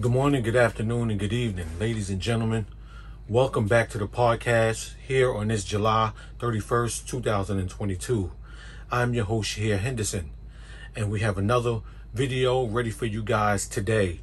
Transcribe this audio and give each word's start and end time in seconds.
Good 0.00 0.12
morning, 0.12 0.42
good 0.42 0.56
afternoon, 0.56 1.10
and 1.10 1.20
good 1.20 1.34
evening, 1.34 1.66
ladies 1.78 2.08
and 2.08 2.20
gentlemen. 2.22 2.64
Welcome 3.28 3.66
back 3.66 3.90
to 3.90 3.98
the 3.98 4.08
podcast 4.08 4.94
here 5.06 5.30
on 5.30 5.48
this 5.48 5.62
July 5.62 6.12
31st, 6.38 7.06
2022. 7.06 8.32
I'm 8.90 9.12
your 9.12 9.26
host 9.26 9.58
here, 9.58 9.76
Henderson, 9.76 10.30
and 10.96 11.10
we 11.10 11.20
have 11.20 11.36
another 11.36 11.80
video 12.14 12.64
ready 12.64 12.88
for 12.88 13.04
you 13.04 13.22
guys 13.22 13.68
today. 13.68 14.20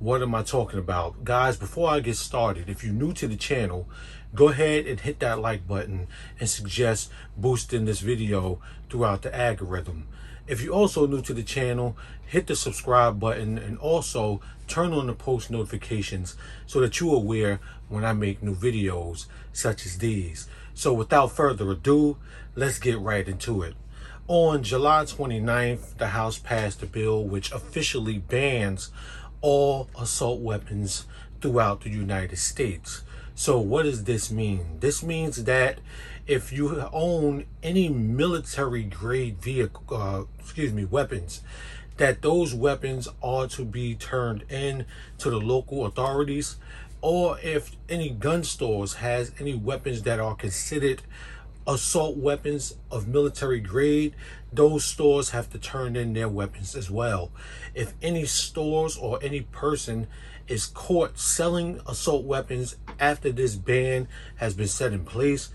What 0.00 0.20
am 0.20 0.34
I 0.34 0.42
talking 0.42 0.80
about? 0.80 1.22
Guys, 1.22 1.56
before 1.56 1.90
I 1.90 2.00
get 2.00 2.16
started, 2.16 2.68
if 2.68 2.82
you're 2.82 2.92
new 2.92 3.12
to 3.12 3.28
the 3.28 3.36
channel, 3.36 3.88
go 4.34 4.48
ahead 4.48 4.88
and 4.88 4.98
hit 4.98 5.20
that 5.20 5.38
like 5.38 5.64
button 5.64 6.08
and 6.40 6.48
suggest 6.48 7.08
boosting 7.36 7.84
this 7.84 8.00
video 8.00 8.60
throughout 8.88 9.22
the 9.22 9.38
algorithm. 9.38 10.08
If 10.50 10.60
you're 10.60 10.74
also 10.74 11.06
new 11.06 11.22
to 11.22 11.32
the 11.32 11.44
channel, 11.44 11.96
hit 12.26 12.48
the 12.48 12.56
subscribe 12.56 13.20
button 13.20 13.56
and 13.56 13.78
also 13.78 14.40
turn 14.66 14.92
on 14.92 15.06
the 15.06 15.12
post 15.12 15.48
notifications 15.48 16.34
so 16.66 16.80
that 16.80 16.98
you're 16.98 17.14
aware 17.14 17.60
when 17.88 18.04
I 18.04 18.14
make 18.14 18.42
new 18.42 18.56
videos 18.56 19.26
such 19.52 19.86
as 19.86 19.98
these. 19.98 20.48
So 20.74 20.92
without 20.92 21.30
further 21.30 21.70
ado, 21.70 22.16
let's 22.56 22.80
get 22.80 22.98
right 22.98 23.28
into 23.28 23.62
it. 23.62 23.74
On 24.26 24.64
July 24.64 25.04
29th, 25.04 25.98
the 25.98 26.08
House 26.08 26.40
passed 26.40 26.82
a 26.82 26.86
bill 26.86 27.22
which 27.22 27.52
officially 27.52 28.18
bans 28.18 28.90
all 29.42 29.88
assault 29.96 30.40
weapons 30.40 31.06
throughout 31.40 31.82
the 31.82 31.90
United 31.90 32.38
States. 32.38 33.04
So 33.36 33.60
what 33.60 33.84
does 33.84 34.02
this 34.02 34.32
mean? 34.32 34.80
This 34.80 35.00
means 35.00 35.44
that 35.44 35.78
if 36.30 36.52
you 36.52 36.88
own 36.92 37.44
any 37.60 37.88
military 37.88 38.84
grade 38.84 39.36
vehicle, 39.42 39.82
uh, 39.90 40.22
excuse 40.38 40.72
me, 40.72 40.84
weapons, 40.84 41.40
that 41.96 42.22
those 42.22 42.54
weapons 42.54 43.08
are 43.20 43.48
to 43.48 43.64
be 43.64 43.96
turned 43.96 44.44
in 44.48 44.86
to 45.18 45.28
the 45.28 45.40
local 45.40 45.84
authorities, 45.86 46.54
or 47.02 47.36
if 47.42 47.72
any 47.88 48.10
gun 48.10 48.44
stores 48.44 48.94
has 48.94 49.32
any 49.40 49.54
weapons 49.54 50.02
that 50.02 50.20
are 50.20 50.36
considered 50.36 51.02
assault 51.66 52.16
weapons 52.16 52.76
of 52.92 53.08
military 53.08 53.58
grade, 53.58 54.14
those 54.52 54.84
stores 54.84 55.30
have 55.30 55.50
to 55.50 55.58
turn 55.58 55.96
in 55.96 56.12
their 56.12 56.28
weapons 56.28 56.76
as 56.76 56.88
well. 56.88 57.32
If 57.74 57.94
any 58.00 58.24
stores 58.24 58.96
or 58.96 59.18
any 59.20 59.40
person 59.40 60.06
is 60.46 60.66
caught 60.66 61.18
selling 61.18 61.80
assault 61.88 62.24
weapons 62.24 62.76
after 63.00 63.32
this 63.32 63.56
ban 63.56 64.06
has 64.36 64.54
been 64.54 64.68
set 64.68 64.92
in 64.92 65.04
place, 65.04 65.50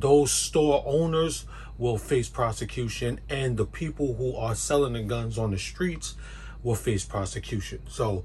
those 0.00 0.32
store 0.32 0.82
owners 0.86 1.44
will 1.78 1.98
face 1.98 2.28
prosecution 2.28 3.20
and 3.28 3.56
the 3.56 3.64
people 3.64 4.14
who 4.14 4.36
are 4.36 4.54
selling 4.54 4.92
the 4.92 5.02
guns 5.02 5.38
on 5.38 5.50
the 5.50 5.58
streets 5.58 6.14
will 6.62 6.74
face 6.74 7.04
prosecution. 7.04 7.80
So 7.88 8.24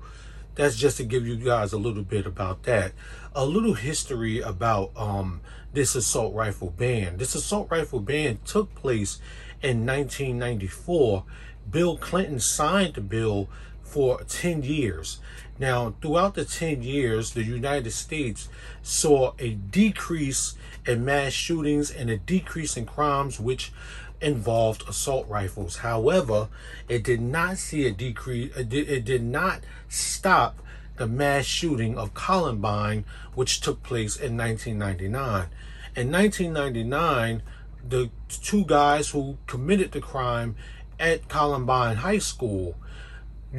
that's 0.56 0.76
just 0.76 0.98
to 0.98 1.04
give 1.04 1.28
you 1.28 1.36
guys 1.36 1.74
a 1.74 1.78
little 1.78 2.04
bit 2.04 2.26
about 2.26 2.64
that. 2.64 2.94
A 3.34 3.46
little 3.46 3.74
history 3.74 4.40
about 4.40 4.92
um, 4.96 5.42
this 5.74 5.96
assault 5.96 6.34
rifle 6.34 6.72
ban. 6.72 7.18
This 7.18 7.36
assault 7.36 7.70
rifle 7.70 8.00
ban 8.00 8.40
took 8.46 8.74
place 8.76 9.20
in 9.62 9.86
1994. 9.86 11.24
Bill 11.70 11.98
Clinton 11.98 12.40
signed 12.40 12.96
the 12.96 13.02
bill 13.02 13.50
for 13.86 14.22
10 14.24 14.64
years. 14.64 15.20
Now, 15.58 15.96
throughout 16.02 16.36
the 16.36 16.44
10 16.44 16.84
years, 16.84 17.32
the 17.32 17.44
United 17.44 17.92
States 17.92 18.50
saw 18.84 19.34
a 19.40 19.52
decrease 19.52 20.56
in 20.86 21.06
mass 21.06 21.32
shootings 21.32 21.90
and 21.92 22.10
a 22.10 22.18
decrease 22.18 22.76
in 22.76 22.86
crimes 22.86 23.40
which 23.40 23.72
involved 24.20 24.84
assault 24.90 25.28
rifles. 25.30 25.78
However, 25.78 26.50
it 26.90 27.04
did 27.04 27.22
not 27.22 27.58
see 27.58 27.88
a 27.88 27.92
decrease, 27.92 28.56
it 28.58 28.70
did, 28.70 28.90
it 28.90 29.06
did 29.06 29.24
not 29.24 29.62
stop 29.88 30.60
the 30.98 31.08
mass 31.08 31.46
shooting 31.46 31.98
of 31.98 32.14
Columbine, 32.14 33.06
which 33.34 33.62
took 33.62 33.84
place 33.84 34.16
in 34.16 34.36
1999. 34.36 35.48
In 35.96 36.12
1999, 36.12 37.44
the 37.88 38.10
two 38.30 38.66
guys 38.66 39.10
who 39.12 39.38
committed 39.48 39.92
the 39.92 40.02
crime 40.02 40.56
at 41.00 41.28
Columbine 41.30 41.98
High 41.98 42.20
School 42.20 42.76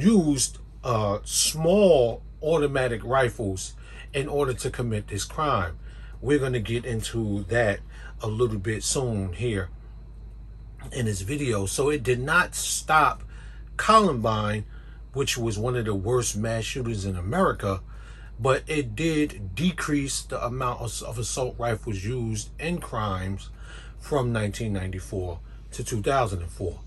used 0.01 0.59
uh, 0.83 1.19
small 1.23 2.21
automatic 2.41 3.03
rifles 3.03 3.73
in 4.13 4.27
order 4.27 4.53
to 4.53 4.69
commit 4.69 5.07
this 5.07 5.25
crime. 5.25 5.77
We're 6.21 6.39
going 6.39 6.53
to 6.53 6.59
get 6.59 6.85
into 6.85 7.43
that 7.49 7.79
a 8.21 8.27
little 8.27 8.57
bit 8.57 8.83
soon 8.83 9.33
here 9.33 9.69
in 10.91 11.05
this 11.05 11.21
video. 11.21 11.65
So 11.65 11.89
it 11.89 12.03
did 12.03 12.19
not 12.19 12.55
stop 12.55 13.23
Columbine, 13.75 14.65
which 15.13 15.37
was 15.37 15.59
one 15.59 15.75
of 15.75 15.85
the 15.85 15.93
worst 15.93 16.35
mass 16.35 16.63
shootings 16.63 17.05
in 17.05 17.15
America, 17.15 17.81
but 18.39 18.63
it 18.67 18.95
did 18.95 19.55
decrease 19.55 20.21
the 20.21 20.43
amount 20.43 20.81
of, 20.81 21.03
of 21.03 21.19
assault 21.19 21.55
rifles 21.57 22.03
used 22.03 22.49
in 22.59 22.79
crimes 22.79 23.49
from 23.99 24.33
1994 24.33 25.39
to 25.71 25.83
2004. 25.83 26.79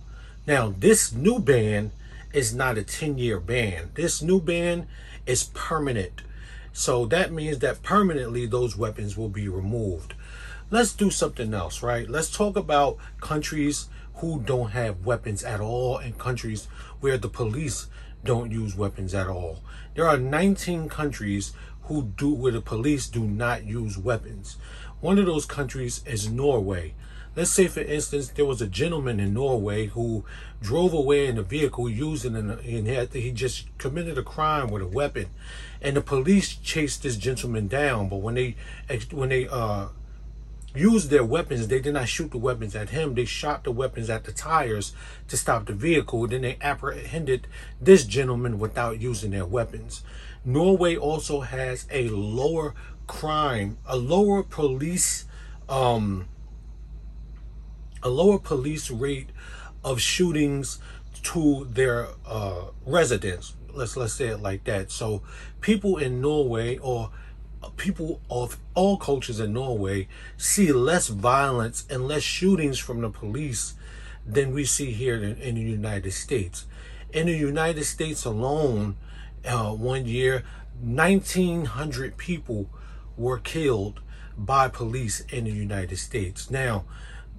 Now, 0.47 0.75
this 0.77 1.13
new 1.13 1.39
ban 1.39 1.93
is 2.33 2.55
not 2.55 2.79
a 2.79 2.83
10 2.83 3.19
year 3.19 3.41
ban. 3.41 3.91
This 3.95 4.23
new 4.23 4.41
ban 4.41 4.87
is 5.27 5.45
permanent. 5.55 6.23
So 6.73 7.05
that 7.07 7.33
means 7.33 7.59
that 7.59 7.83
permanently 7.83 8.47
those 8.47 8.77
weapons 8.77 9.17
will 9.17 9.29
be 9.29 9.49
removed. 9.49 10.15
Let's 10.71 10.93
do 10.93 11.11
something 11.11 11.53
else, 11.53 11.83
right? 11.83 12.09
Let's 12.09 12.31
talk 12.31 12.57
about 12.57 12.99
countries 13.21 13.89
who 14.17 14.41
don't 14.41 14.71
have 14.71 15.05
weapons 15.05 15.43
at 15.43 15.61
all 15.61 15.99
and 15.99 16.17
countries 16.17 16.69
where 17.01 17.19
the 17.19 17.29
police 17.29 17.89
don't 18.25 18.53
use 18.53 18.77
weapons 18.77 19.15
at 19.15 19.27
all. 19.27 19.61
There 19.95 20.07
are 20.07 20.17
19 20.17 20.89
countries 20.89 21.53
who 21.85 22.05
do 22.17 22.33
where 22.33 22.53
the 22.53 22.61
police 22.61 23.09
do 23.09 23.25
not 23.25 23.65
use 23.65 23.99
weapons. 23.99 24.57
One 25.01 25.19
of 25.19 25.27
those 25.27 25.47
countries 25.47 26.05
is 26.07 26.31
Norway. 26.31 26.95
Let's 27.37 27.51
say, 27.51 27.69
for 27.69 27.81
instance, 27.81 28.29
there 28.29 28.45
was 28.45 28.61
a 28.61 28.67
gentleman 28.67 29.21
in 29.21 29.35
Norway 29.35 29.87
who 29.87 30.25
drove 30.61 30.93
away 30.93 31.27
in 31.27 31.39
a 31.39 31.43
vehicle 31.43 31.89
using 31.89 32.35
an, 32.35 32.51
and 32.51 32.87
had, 32.89 33.13
he 33.13 33.31
just 33.31 33.67
committed 33.79 34.19
a 34.19 34.23
crime 34.23 34.69
with 34.69 34.83
a 34.83 34.87
weapon, 34.87 35.27
and 35.81 35.97
the 35.97 36.01
police 36.01 36.57
chased 36.57 37.05
this 37.05 37.17
gentleman 37.17 37.69
down. 37.69 38.09
But 38.09 38.17
when 38.17 38.35
they 38.35 38.57
when 39.13 39.29
they 39.29 39.47
uh, 39.47 39.87
used 40.75 41.11
their 41.11 41.25
weapons, 41.25 41.69
they 41.69 41.81
did 41.81 41.95
not 41.95 42.09
shoot 42.09 42.33
the 42.33 42.39
weapons 42.39 42.75
at 42.75 42.91
him. 42.91 43.15
They 43.15 43.27
shot 43.27 43.63
the 43.63 43.71
weapons 43.71 44.11
at 44.11 44.25
the 44.25 44.33
tires 44.33 44.93
to 45.29 45.37
stop 45.37 45.67
the 45.67 45.73
vehicle. 45.73 46.27
Then 46.27 46.43
they 46.43 46.59
apprehended 46.61 47.47
this 47.81 48.05
gentleman 48.05 48.59
without 48.59 49.01
using 49.01 49.31
their 49.31 49.47
weapons. 49.47 50.03
Norway 50.45 50.97
also 50.97 51.43
has 51.43 51.87
a 51.93 52.09
lower 52.09 52.75
crime, 53.07 53.79
a 53.87 53.97
lower 53.97 54.43
police. 54.43 55.27
Um, 55.69 56.27
a 58.03 58.09
lower 58.09 58.39
police 58.39 58.91
rate 58.91 59.31
of 59.85 60.01
shootings 60.01 60.79
to 61.23 61.67
their 61.71 62.09
uh, 62.27 62.67
residents. 62.87 63.55
Let's 63.73 63.97
let's 63.97 64.15
say 64.15 64.29
it 64.29 64.41
like 64.41 64.65
that. 64.65 64.91
So 64.91 65.23
people 65.61 65.97
in 65.97 66.21
Norway 66.21 66.79
or 66.79 67.11
people 67.77 68.21
of 68.31 68.59
all 68.75 68.97
cultures 68.97 69.41
in 69.41 69.53
Norway 69.53 70.09
see 70.37 70.73
less 70.73 71.09
violence 71.09 71.87
and 71.91 72.09
less 72.09 72.23
shootings 72.23 72.79
from 72.79 73.01
the 73.01 73.11
police 73.11 73.75
than 74.27 74.53
we 74.53 74.65
see 74.65 74.93
here 74.93 75.17
in, 75.17 75.37
in 75.39 75.55
the 75.55 75.61
United 75.61 76.13
States. 76.13 76.67
In 77.13 77.27
the 77.27 77.37
United 77.37 77.85
States 77.85 78.25
alone, 78.25 78.97
uh, 79.45 79.73
one 79.73 80.07
year, 80.07 80.45
1,900 80.81 82.17
people 82.17 82.69
were 83.17 83.39
killed 83.39 84.01
by 84.37 84.69
police 84.69 85.21
in 85.29 85.45
the 85.45 85.51
United 85.51 85.97
States. 85.97 86.51
Now, 86.51 86.85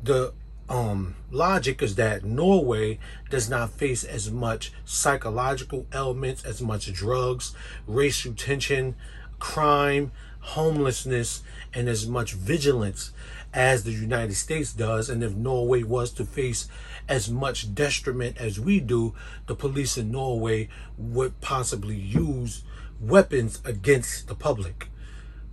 the 0.04 0.34
um, 0.72 1.16
logic 1.32 1.82
is 1.82 1.96
that 1.96 2.24
Norway 2.24 2.98
does 3.30 3.50
not 3.50 3.72
face 3.72 4.06
as 4.06 4.32
much 4.32 4.72
psychological 4.86 5.86
elements, 5.92 6.46
as 6.46 6.62
much 6.62 6.92
drugs, 6.94 7.54
racial 7.86 8.34
tension, 8.34 8.96
crime, 9.38 10.14
homelessness, 10.40 11.44
and 11.74 11.90
as 11.90 12.08
much 12.08 12.34
vigilance 12.34 13.12
as 13.54 13.84
the 13.84 13.92
United 13.92 14.36
States 14.36 14.72
does. 14.72 15.10
And 15.10 15.22
if 15.22 15.36
Norway 15.36 15.84
was 15.84 16.10
to 16.12 16.24
face 16.24 16.70
as 17.10 17.30
much 17.30 17.76
detriment 17.76 18.38
as 18.38 18.58
we 18.58 18.80
do, 18.80 19.14
the 19.48 19.56
police 19.56 19.98
in 19.98 20.10
Norway 20.10 20.70
would 20.98 21.42
possibly 21.42 21.98
use 21.98 22.64
weapons 22.98 23.60
against 23.66 24.30
the 24.30 24.36
public. 24.36 24.88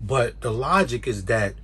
But 0.00 0.42
the 0.42 0.52
logic 0.52 1.08
is 1.08 1.24
that 1.24 1.54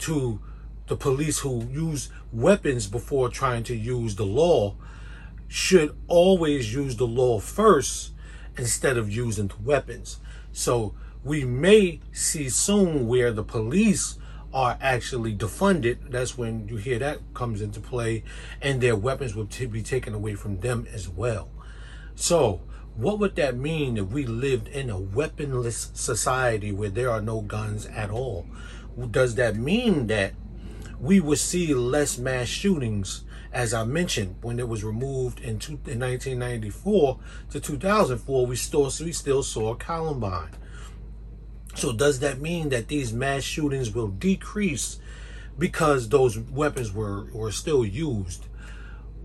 to 0.00 0.42
the 0.90 0.96
police 0.96 1.38
who 1.38 1.64
use 1.70 2.10
weapons 2.32 2.88
before 2.88 3.28
trying 3.28 3.62
to 3.62 3.76
use 3.76 4.16
the 4.16 4.26
law 4.26 4.74
should 5.46 5.96
always 6.08 6.74
use 6.74 6.96
the 6.96 7.06
law 7.06 7.38
first 7.38 8.10
instead 8.58 8.96
of 8.96 9.08
using 9.08 9.52
weapons. 9.62 10.18
So 10.50 10.96
we 11.22 11.44
may 11.44 12.00
see 12.10 12.48
soon 12.48 13.06
where 13.06 13.30
the 13.30 13.44
police 13.44 14.18
are 14.52 14.76
actually 14.80 15.32
defunded. 15.32 16.10
That's 16.10 16.36
when 16.36 16.66
you 16.66 16.76
hear 16.76 16.98
that 16.98 17.18
comes 17.34 17.62
into 17.62 17.78
play, 17.78 18.24
and 18.60 18.80
their 18.80 18.96
weapons 18.96 19.36
will 19.36 19.46
t- 19.46 19.66
be 19.66 19.82
taken 19.82 20.12
away 20.12 20.34
from 20.34 20.58
them 20.58 20.88
as 20.92 21.08
well. 21.08 21.50
So, 22.16 22.62
What 22.96 23.20
would 23.20 23.36
that 23.36 23.56
mean 23.56 23.96
if 23.96 24.08
we 24.08 24.26
lived 24.26 24.66
in 24.68 24.90
a 24.90 24.98
weaponless 24.98 25.90
society 25.94 26.72
where 26.72 26.90
there 26.90 27.10
are 27.10 27.22
no 27.22 27.40
guns 27.40 27.86
at 27.86 28.10
all? 28.10 28.46
Does 29.10 29.36
that 29.36 29.54
mean 29.56 30.08
that 30.08 30.34
we 31.00 31.18
would 31.18 31.38
see 31.38 31.72
less 31.74 32.18
mass 32.18 32.46
shootings, 32.46 33.24
as 33.52 33.72
I 33.72 33.84
mentioned, 33.84 34.36
when 34.42 34.58
it 34.58 34.68
was 34.68 34.84
removed 34.84 35.40
in, 35.40 35.58
two, 35.58 35.80
in 35.86 35.98
1994 36.00 37.18
to 37.50 37.60
2004? 37.60 38.46
We 38.46 38.56
still 38.56 38.90
we 39.00 39.12
still 39.12 39.42
saw 39.42 39.74
Columbine. 39.74 40.50
So 41.74 41.92
does 41.92 42.20
that 42.20 42.40
mean 42.40 42.68
that 42.70 42.88
these 42.88 43.12
mass 43.12 43.42
shootings 43.42 43.94
will 43.94 44.08
decrease 44.08 44.98
because 45.58 46.08
those 46.08 46.38
weapons 46.38 46.92
were, 46.92 47.26
were 47.32 47.52
still 47.52 47.84
used? 47.84 48.46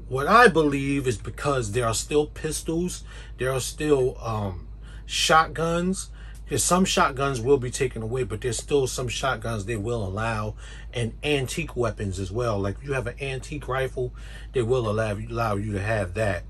What 0.07 0.27
I 0.27 0.47
believe 0.47 1.07
is 1.07 1.17
because 1.17 1.71
there 1.71 1.87
are 1.87 1.93
still 1.93 2.27
pistols, 2.27 3.03
there 3.37 3.51
are 3.51 3.59
still 3.59 4.17
um, 4.21 4.67
shotguns. 5.05 6.11
Some 6.57 6.85
shotguns 6.85 7.41
will 7.41 7.57
be 7.57 7.71
taken 7.71 8.03
away, 8.03 8.23
but 8.23 8.41
there's 8.41 8.57
still 8.57 8.85
some 8.85 9.07
shotguns 9.07 9.65
they 9.65 9.77
will 9.77 10.05
allow, 10.05 10.55
and 10.93 11.13
antique 11.23 11.75
weapons 11.75 12.19
as 12.19 12.31
well. 12.31 12.59
Like 12.59 12.77
if 12.77 12.83
you 12.83 12.93
have 12.93 13.07
an 13.07 13.15
antique 13.19 13.67
rifle, 13.67 14.13
they 14.53 14.61
will 14.61 14.87
allow 14.89 15.13
allow 15.13 15.55
you 15.55 15.73
to 15.73 15.81
have 15.81 16.13
that. 16.13 16.43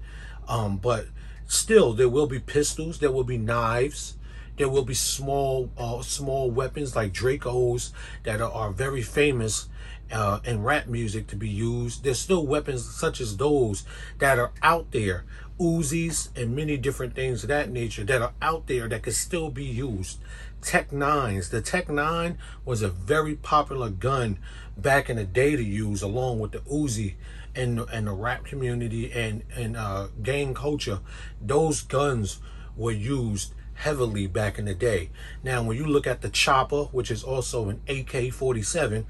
Um, 0.50 0.78
but 0.78 1.08
still, 1.48 1.94
there 1.94 2.10
will 2.10 2.28
be 2.28 2.40
pistols, 2.40 3.00
there 3.00 3.12
will 3.12 3.24
be 3.24 3.38
knives, 3.38 4.18
there 4.58 4.70
will 4.70 4.84
be 4.84 4.94
small 4.94 5.70
uh, 5.78 6.02
small 6.02 6.52
weapons 6.52 6.96
like 6.96 7.14
Dracos 7.14 7.92
that 8.24 8.42
are, 8.42 8.52
are 8.52 8.72
very 8.72 9.02
famous 9.02 9.70
uh, 10.12 10.40
in 10.44 10.64
rap 10.64 10.88
music 10.88 11.28
to 11.28 11.36
be 11.36 11.50
used. 11.50 12.04
There's 12.04 12.20
still 12.20 12.46
weapons 12.46 12.86
such 12.86 13.20
as 13.22 13.38
those 13.38 13.84
that 14.20 14.40
are 14.40 14.52
out 14.62 14.92
there, 14.92 15.26
Uzis 15.60 16.30
and 16.36 16.56
many 16.56 16.78
different 16.78 17.16
things 17.16 17.44
of 17.44 17.50
that 17.50 17.70
nature 17.70 18.04
that 18.04 18.22
are 18.22 18.34
out 18.42 18.68
there 18.68 18.90
that 18.90 19.04
can 19.04 19.14
still 19.14 19.50
be 19.50 19.64
used. 19.64 20.20
Tech 20.62 20.92
Nines. 20.92 21.50
The 21.50 21.62
Tech 21.62 21.90
Nine 21.90 22.38
was 22.66 22.82
a 22.82 22.90
very 22.90 23.36
popular 23.36 23.90
gun 23.90 24.40
back 24.76 25.10
in 25.10 25.18
the 25.18 25.24
day 25.24 25.56
to 25.56 25.64
use, 25.64 26.02
along 26.02 26.40
with 26.40 26.52
the 26.52 26.60
Uzi 26.60 27.16
and 27.56 27.80
and 27.92 28.08
the 28.08 28.12
rap 28.12 28.44
community 28.44 29.12
and 29.12 29.44
and 29.56 29.78
uh, 29.78 30.08
gang 30.22 30.54
culture. 30.54 31.00
Those 31.42 31.82
guns 31.82 32.40
were 32.76 32.92
used 32.92 33.54
heavily 33.76 34.28
back 34.28 34.58
in 34.58 34.66
the 34.66 34.74
day. 34.74 35.10
Now, 35.44 35.62
when 35.64 35.78
you 35.78 35.86
look 35.86 36.08
at 36.08 36.22
the 36.22 36.30
chopper, 36.30 36.86
which 36.86 37.12
is 37.12 37.24
also 37.24 37.70
an 37.70 37.82
AK-47, 37.88 39.06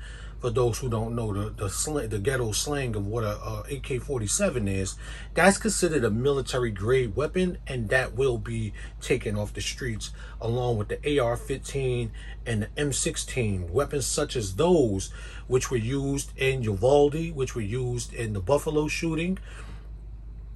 for 0.45 0.51
those 0.51 0.77
who 0.77 0.87
don't 0.87 1.15
know 1.15 1.33
the 1.33 1.49
the, 1.49 1.67
slang, 1.67 2.07
the 2.09 2.19
ghetto 2.19 2.51
slang 2.51 2.95
of 2.95 3.07
what 3.07 3.23
a, 3.23 3.35
a 3.41 3.61
AK-47 3.77 4.69
is, 4.69 4.95
that's 5.33 5.57
considered 5.57 6.03
a 6.03 6.11
military 6.11 6.69
grade 6.69 7.15
weapon, 7.15 7.57
and 7.65 7.89
that 7.89 8.13
will 8.13 8.37
be 8.37 8.71
taken 9.01 9.35
off 9.35 9.55
the 9.55 9.61
streets 9.61 10.11
along 10.39 10.77
with 10.77 10.89
the 10.89 11.19
AR-15 11.19 12.11
and 12.45 12.61
the 12.61 12.67
M16. 12.77 13.71
Weapons 13.71 14.05
such 14.05 14.35
as 14.35 14.53
those, 14.53 15.11
which 15.47 15.71
were 15.71 15.77
used 15.77 16.31
in 16.37 16.61
Uvalde, 16.61 17.31
which 17.33 17.55
were 17.55 17.61
used 17.61 18.13
in 18.13 18.33
the 18.33 18.39
Buffalo 18.39 18.87
shooting, 18.87 19.39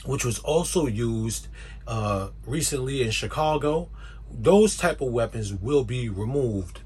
which 0.06 0.24
was 0.24 0.38
also 0.38 0.86
used 0.86 1.48
uh, 1.88 2.30
recently 2.46 3.02
in 3.02 3.10
Chicago. 3.10 3.90
Those 4.32 4.78
type 4.78 5.02
of 5.02 5.12
weapons 5.12 5.52
will 5.52 5.84
be 5.84 6.10
removed. 6.10 6.82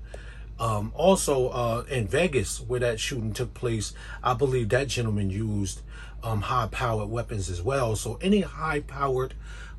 Um, 0.60 0.92
also, 0.96 1.50
uh, 1.50 1.84
in 1.90 2.08
Vegas, 2.08 2.62
where 2.62 2.80
that 2.80 3.00
shooting 3.00 3.34
took 3.34 3.54
place, 3.54 3.94
I 4.24 4.34
believe 4.34 4.70
that 4.70 4.88
gentleman 4.88 5.30
used 5.30 5.82
um, 6.24 6.42
high-powered 6.42 7.10
weapons 7.10 7.50
as 7.50 7.62
well. 7.62 7.96
So 7.96 8.18
any 8.22 8.42
high-powered 8.42 9.34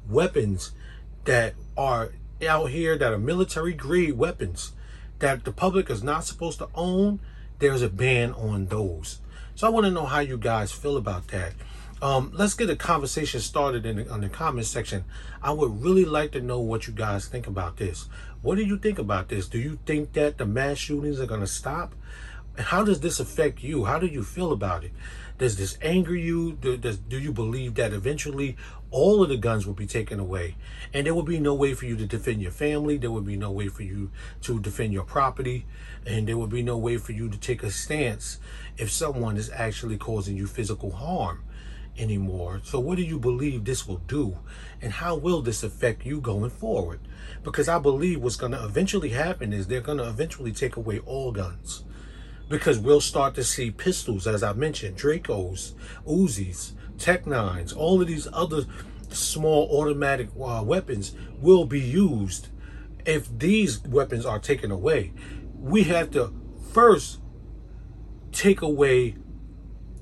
weapons 0.08 0.72
that 1.24 1.54
are 1.76 2.12
out 2.46 2.70
here 2.70 2.98
that 2.98 3.12
are 3.12 3.18
military-grade 3.18 4.18
weapons 4.18 4.72
that 5.20 5.44
the 5.44 5.52
public 5.52 5.88
is 5.88 6.02
not 6.02 6.24
supposed 6.24 6.58
to 6.58 6.68
own, 6.74 7.20
there's 7.60 7.82
a 7.82 7.88
ban 7.88 8.32
on 8.32 8.66
those. 8.66 9.20
So 9.54 9.66
I 9.66 9.70
want 9.70 9.86
to 9.86 9.90
know 9.90 10.06
how 10.06 10.18
you 10.18 10.36
guys 10.36 10.72
feel 10.72 10.96
about 10.96 11.28
that. 11.28 11.52
Um, 12.04 12.32
let's 12.34 12.52
get 12.52 12.68
a 12.68 12.76
conversation 12.76 13.40
started 13.40 13.86
in 13.86 13.96
the, 13.96 14.12
on 14.12 14.20
the 14.20 14.28
comment 14.28 14.66
section. 14.66 15.06
I 15.42 15.52
would 15.52 15.82
really 15.82 16.04
like 16.04 16.32
to 16.32 16.40
know 16.42 16.60
what 16.60 16.86
you 16.86 16.92
guys 16.92 17.26
think 17.28 17.46
about 17.46 17.78
this. 17.78 18.10
What 18.42 18.56
do 18.56 18.62
you 18.62 18.76
think 18.76 18.98
about 18.98 19.30
this? 19.30 19.48
Do 19.48 19.58
you 19.58 19.78
think 19.86 20.12
that 20.12 20.36
the 20.36 20.44
mass 20.44 20.76
shootings 20.76 21.18
are 21.18 21.24
going 21.24 21.40
to 21.40 21.46
stop? 21.46 21.94
How 22.58 22.84
does 22.84 23.00
this 23.00 23.20
affect 23.20 23.62
you? 23.62 23.86
How 23.86 23.98
do 23.98 24.06
you 24.06 24.22
feel 24.22 24.52
about 24.52 24.84
it? 24.84 24.92
Does 25.38 25.56
this 25.56 25.78
anger 25.80 26.14
you? 26.14 26.52
Do, 26.52 26.76
does, 26.76 26.98
do 26.98 27.18
you 27.18 27.32
believe 27.32 27.76
that 27.76 27.94
eventually 27.94 28.58
all 28.90 29.22
of 29.22 29.30
the 29.30 29.38
guns 29.38 29.66
will 29.66 29.72
be 29.72 29.86
taken 29.86 30.20
away 30.20 30.56
and 30.92 31.06
there 31.06 31.14
will 31.14 31.22
be 31.22 31.40
no 31.40 31.54
way 31.54 31.72
for 31.72 31.86
you 31.86 31.96
to 31.96 32.04
defend 32.04 32.42
your 32.42 32.52
family? 32.52 32.98
There 32.98 33.10
will 33.10 33.22
be 33.22 33.38
no 33.38 33.50
way 33.50 33.68
for 33.68 33.82
you 33.82 34.10
to 34.42 34.60
defend 34.60 34.92
your 34.92 35.04
property 35.04 35.64
and 36.06 36.28
there 36.28 36.36
will 36.36 36.48
be 36.48 36.62
no 36.62 36.76
way 36.76 36.98
for 36.98 37.12
you 37.12 37.30
to 37.30 37.38
take 37.38 37.62
a 37.62 37.70
stance 37.70 38.40
if 38.76 38.92
someone 38.92 39.38
is 39.38 39.48
actually 39.54 39.96
causing 39.96 40.36
you 40.36 40.46
physical 40.46 40.90
harm 40.90 41.42
anymore. 41.98 42.60
So 42.64 42.80
what 42.80 42.96
do 42.96 43.02
you 43.02 43.18
believe 43.18 43.64
this 43.64 43.86
will 43.86 43.98
do? 44.06 44.38
And 44.80 44.92
how 44.92 45.16
will 45.16 45.42
this 45.42 45.62
affect 45.62 46.04
you 46.04 46.20
going 46.20 46.50
forward? 46.50 47.00
Because 47.42 47.68
I 47.68 47.78
believe 47.78 48.20
what's 48.20 48.36
going 48.36 48.52
to 48.52 48.64
eventually 48.64 49.10
happen 49.10 49.52
is 49.52 49.66
they're 49.66 49.80
going 49.80 49.98
to 49.98 50.08
eventually 50.08 50.52
take 50.52 50.76
away 50.76 51.00
all 51.00 51.32
guns. 51.32 51.84
Because 52.48 52.78
we'll 52.78 53.00
start 53.00 53.34
to 53.36 53.44
see 53.44 53.70
pistols, 53.70 54.26
as 54.26 54.42
I 54.42 54.52
mentioned, 54.52 54.96
Dracos, 54.96 55.72
Uzis, 56.06 56.72
Tech 56.98 57.26
Nines, 57.26 57.72
all 57.72 58.00
of 58.00 58.08
these 58.08 58.28
other 58.32 58.64
small 59.10 59.68
automatic 59.70 60.28
uh, 60.40 60.62
weapons 60.64 61.12
will 61.40 61.64
be 61.64 61.80
used. 61.80 62.48
If 63.06 63.38
these 63.38 63.82
weapons 63.82 64.26
are 64.26 64.38
taken 64.38 64.70
away, 64.70 65.12
we 65.58 65.84
have 65.84 66.10
to 66.12 66.32
first 66.72 67.20
take 68.32 68.62
away 68.62 69.16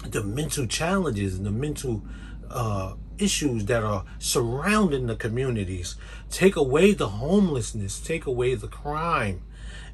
the 0.07 0.23
mental 0.23 0.67
challenges 0.67 1.37
and 1.37 1.47
the 1.47 1.51
mental 1.51 2.03
uh, 2.51 2.95
issues 3.19 3.67
that 3.67 3.83
are 3.83 4.05
surrounding 4.19 5.07
the 5.07 5.17
communities. 5.17 5.97
Take 6.31 6.57
away 6.57 6.93
the 6.93 7.09
homelessness, 7.09 8.01
take 8.01 8.27
away 8.27 8.55
the 8.55 8.69
crime, 8.69 9.43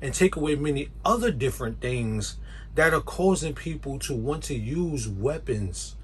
and 0.01 0.15
take 0.15 0.37
away 0.37 0.55
many 0.55 0.89
other 1.05 1.31
different 1.31 1.81
things 1.81 2.37
that 2.75 2.95
are 2.95 3.01
causing 3.01 3.55
people 3.55 3.99
to 3.99 4.15
want 4.15 4.45
to 4.45 4.55
use 4.55 5.09
weapons 5.09 5.97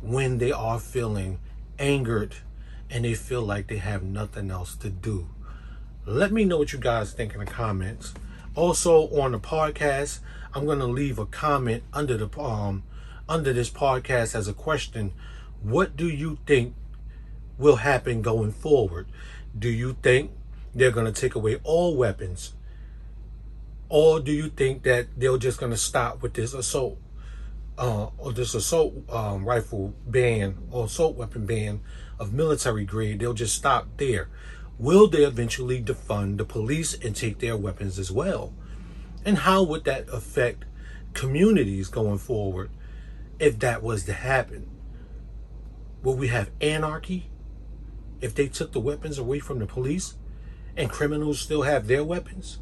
when 0.00 0.38
they 0.38 0.50
are 0.50 0.78
feeling 0.78 1.38
angered 1.78 2.36
and 2.90 3.04
they 3.04 3.14
feel 3.14 3.42
like 3.42 3.68
they 3.68 3.76
have 3.76 4.02
nothing 4.02 4.50
else 4.50 4.74
to 4.76 4.90
do. 4.90 5.28
Let 6.06 6.32
me 6.32 6.44
know 6.44 6.58
what 6.58 6.72
you 6.72 6.78
guys 6.78 7.12
think 7.12 7.34
in 7.34 7.40
the 7.40 7.46
comments. 7.46 8.14
Also 8.56 9.08
on 9.20 9.32
the 9.32 9.38
podcast, 9.38 10.18
I'm 10.52 10.66
going 10.66 10.80
to 10.80 10.86
leave 10.86 11.18
a 11.18 11.26
comment 11.26 11.84
under 11.92 12.16
the 12.16 12.40
um 12.40 12.82
under 13.30 13.52
this 13.52 13.70
podcast 13.70 14.34
as 14.34 14.48
a 14.48 14.52
question 14.52 15.12
what 15.62 15.96
do 15.96 16.08
you 16.08 16.38
think 16.46 16.74
will 17.58 17.76
happen 17.76 18.22
going 18.22 18.52
forward? 18.52 19.06
Do 19.56 19.68
you 19.68 19.96
think 20.02 20.30
they're 20.74 20.90
going 20.90 21.12
to 21.12 21.20
take 21.20 21.34
away 21.34 21.60
all 21.62 21.96
weapons? 21.96 22.54
Or 23.88 24.20
do 24.20 24.32
you 24.32 24.48
think 24.48 24.82
that 24.84 25.08
they're 25.16 25.36
just 25.36 25.58
going 25.58 25.72
to 25.72 25.78
stop 25.78 26.22
with 26.22 26.34
this 26.34 26.54
assault 26.54 26.98
uh, 27.76 28.06
or 28.18 28.32
this 28.32 28.54
assault 28.54 28.94
um, 29.10 29.44
rifle 29.44 29.94
ban 30.06 30.56
or 30.70 30.86
assault 30.86 31.16
weapon 31.16 31.44
ban 31.44 31.80
of 32.18 32.32
military 32.32 32.84
grade? 32.84 33.18
They'll 33.18 33.34
just 33.34 33.56
stop 33.56 33.86
there. 33.98 34.28
Will 34.78 35.08
they 35.08 35.24
eventually 35.24 35.82
defund 35.82 36.38
the 36.38 36.44
police 36.46 36.94
and 36.94 37.14
take 37.14 37.40
their 37.40 37.56
weapons 37.56 37.98
as 37.98 38.10
well? 38.10 38.54
And 39.26 39.38
how 39.38 39.62
would 39.64 39.84
that 39.84 40.08
affect 40.08 40.64
communities 41.12 41.88
going 41.88 42.18
forward? 42.18 42.70
If 43.40 43.58
that 43.58 43.82
was 43.82 44.04
to 44.04 44.12
happen? 44.12 44.70
Will 46.02 46.14
we 46.14 46.28
have 46.28 46.50
anarchy 46.60 47.30
if 48.20 48.34
they 48.34 48.46
took 48.46 48.72
the 48.72 48.80
weapons 48.80 49.18
away 49.18 49.40
from 49.40 49.58
the 49.58 49.66
police 49.66 50.14
and 50.76 50.90
criminals 50.90 51.40
still 51.40 51.62
have 51.62 51.86
their 51.86 52.04
weapons? 52.04 52.58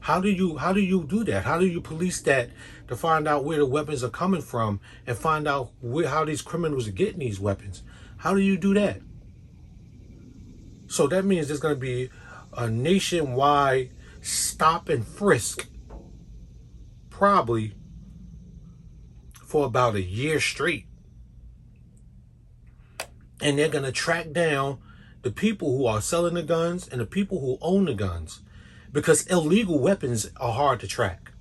How 0.00 0.20
do 0.20 0.28
you 0.30 0.56
how 0.56 0.72
do 0.72 0.80
you 0.80 1.04
do 1.04 1.24
that? 1.24 1.44
How 1.44 1.58
do 1.58 1.66
you 1.66 1.80
police 1.80 2.20
that 2.22 2.50
to 2.86 2.96
find 2.96 3.26
out 3.26 3.44
where 3.44 3.58
the 3.58 3.66
weapons 3.66 4.04
are 4.04 4.08
coming 4.08 4.40
from 4.40 4.80
and 5.04 5.18
find 5.18 5.48
out 5.48 5.72
where 5.80 6.08
how 6.08 6.24
these 6.24 6.42
criminals 6.42 6.86
are 6.86 6.92
getting 6.92 7.18
these 7.18 7.40
weapons? 7.40 7.82
How 8.18 8.32
do 8.32 8.40
you 8.40 8.56
do 8.56 8.72
that? 8.74 9.00
So 10.86 11.08
that 11.08 11.24
means 11.24 11.48
there's 11.48 11.60
going 11.60 11.74
to 11.74 11.80
be 11.80 12.10
a 12.56 12.70
nationwide 12.70 13.90
stop 14.22 14.88
and 14.88 15.04
frisk 15.04 15.66
probably 17.10 17.74
for 19.56 19.64
about 19.64 19.94
a 19.94 20.02
year 20.02 20.38
straight. 20.38 20.84
And 23.40 23.58
they're 23.58 23.70
going 23.70 23.84
to 23.84 23.92
track 23.92 24.32
down 24.32 24.80
the 25.22 25.30
people 25.30 25.78
who 25.78 25.86
are 25.86 26.02
selling 26.02 26.34
the 26.34 26.42
guns 26.42 26.86
and 26.86 27.00
the 27.00 27.06
people 27.06 27.40
who 27.40 27.56
own 27.62 27.86
the 27.86 27.94
guns 27.94 28.42
because 28.92 29.26
illegal 29.28 29.78
weapons 29.78 30.28
are 30.36 30.52
hard 30.52 30.80
to 30.80 30.86
track. 30.86 31.32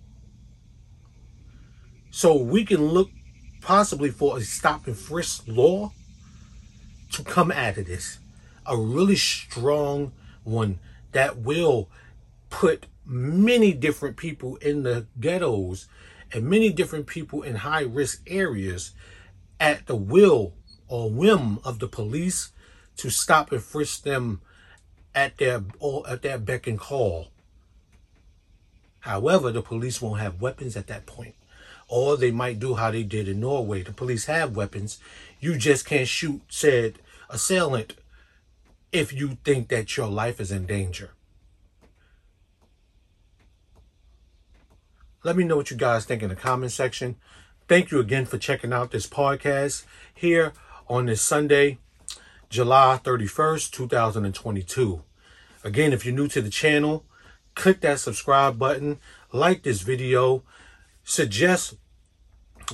So 2.10 2.38
we 2.38 2.64
can 2.64 2.86
look 2.86 3.10
possibly 3.60 4.12
for 4.12 4.38
a 4.38 4.42
stop 4.42 4.88
and 4.88 4.96
frisk 4.96 5.44
law 5.46 5.92
to 7.12 7.22
come 7.22 7.52
out 7.52 7.78
of 7.78 7.86
this. 7.86 8.20
A 8.66 8.78
really 8.78 9.18
strong 9.18 10.14
one 10.46 10.80
that 11.12 11.40
will 11.40 11.90
put 12.50 12.86
many 13.06 13.74
different 13.74 14.18
people 14.18 14.56
in 14.58 14.84
the 14.84 15.06
ghettos 15.20 15.88
and 16.32 16.46
many 16.46 16.72
different 16.72 17.08
people 17.08 17.44
in 17.44 17.56
high 17.56 17.84
risk 17.84 18.22
areas 18.28 18.92
at 19.60 19.86
the 19.88 19.96
will 19.96 20.54
or 20.88 21.10
whim 21.10 21.60
of 21.64 21.80
the 21.80 21.88
police 21.88 22.52
to 22.98 23.10
stop 23.10 23.52
and 23.52 23.62
frisk 23.62 24.04
them 24.04 24.42
at 25.14 25.38
their 25.38 25.64
at 26.08 26.22
their 26.22 26.38
beck 26.38 26.68
and 26.68 26.80
call. 26.80 27.28
However, 29.00 29.52
the 29.52 29.62
police 29.62 30.02
won't 30.02 30.20
have 30.20 30.42
weapons 30.42 30.76
at 30.76 30.88
that 30.88 31.06
point. 31.06 31.36
Or 31.88 32.18
they 32.18 32.32
might 32.32 32.60
do 32.60 32.74
how 32.74 32.90
they 32.90 33.04
did 33.04 33.28
in 33.28 33.40
Norway. 33.40 33.84
The 33.84 33.92
police 33.94 34.26
have 34.26 34.56
weapons. 34.56 34.98
You 35.40 35.58
just 35.58 35.86
can't 35.86 36.08
shoot 36.08 36.42
said 36.50 36.96
assailant 37.30 37.94
if 38.92 39.14
you 39.14 39.38
think 39.44 39.68
that 39.68 39.96
your 39.96 40.08
life 40.08 40.40
is 40.40 40.52
in 40.52 40.66
danger. 40.66 41.12
Let 45.26 45.38
me 45.38 45.44
know 45.44 45.56
what 45.56 45.72
you 45.72 45.76
guys 45.78 46.06
think 46.06 46.22
in 46.22 46.30
the 46.30 46.36
comment 46.36 46.72
section. 46.72 47.16
Thank 47.68 47.90
you 47.90 48.00
again 48.00 48.28
for 48.28 48.38
checking 48.38 48.72
out 48.72 48.92
this 48.92 49.08
podcast 49.08 49.84
here 50.14 50.54
on 50.88 51.08
this 51.08 51.20
Sunday, 51.20 51.80
July 52.48 53.00
31st, 53.04 53.72
2022. 53.72 55.02
Again, 55.64 55.94
if 55.94 56.06
you're 56.06 56.14
new 56.14 56.28
to 56.28 56.44
the 56.44 56.52
channel, 56.52 57.06
click 57.56 57.82
that 57.82 58.00
subscribe 58.00 58.60
button, 58.60 59.00
like 59.32 59.64
this 59.64 59.82
video, 59.82 60.44
suggest 61.04 61.74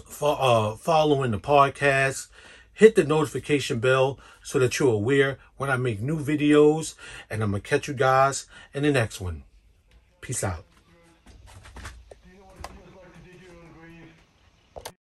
for 0.06 0.36
uh, 0.38 0.76
following 0.76 1.32
the 1.32 1.40
podcast, 1.40 2.28
hit 2.74 2.96
the 2.96 3.06
notification 3.06 3.80
bell 3.80 4.20
so 4.44 4.60
that 4.60 4.78
you're 4.78 4.92
aware 4.92 5.40
when 5.56 5.70
I 5.70 5.78
make 5.78 6.02
new 6.02 6.20
videos, 6.20 6.96
and 7.30 7.42
I'm 7.42 7.52
gonna 7.52 7.62
catch 7.62 7.88
you 7.88 7.94
guys 7.94 8.46
in 8.74 8.84
the 8.84 8.92
next 8.92 9.22
one. 9.22 9.44
Peace 10.20 10.44
out. 10.44 10.66